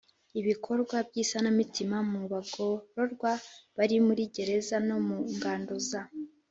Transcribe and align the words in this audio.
ibikorwa 0.39 0.95
by 1.07 1.15
isanamitima 1.23 1.97
mu 2.11 2.21
bagororwa 2.31 3.31
bari 3.77 3.97
muri 4.07 4.23
gereza 4.35 4.75
no 4.87 4.97
mu 5.05 5.17
ngando 5.35 5.75
za 5.89 6.01